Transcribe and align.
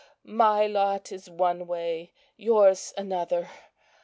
my 0.25 0.65
lot 0.65 1.11
is 1.11 1.29
one 1.29 1.67
way, 1.67 2.09
yours 2.35 2.91
another. 2.97 3.51